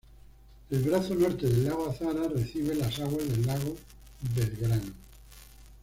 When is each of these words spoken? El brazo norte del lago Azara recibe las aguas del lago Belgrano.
El 0.71 0.81
brazo 0.81 1.13
norte 1.13 1.45
del 1.45 1.65
lago 1.65 1.87
Azara 1.87 2.27
recibe 2.27 2.73
las 2.73 2.97
aguas 2.99 3.29
del 3.29 3.45
lago 3.45 3.77
Belgrano. 4.35 4.93